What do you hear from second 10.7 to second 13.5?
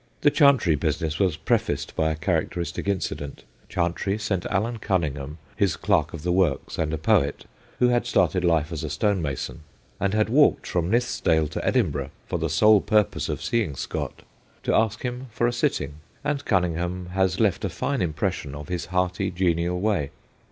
Nithsdale to Edin burgh for the sole purpose of